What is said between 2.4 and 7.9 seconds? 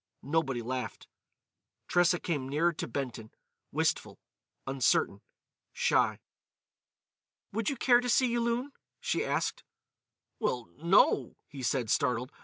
nearer to Benton, wistful, uncertain, shy. "Would you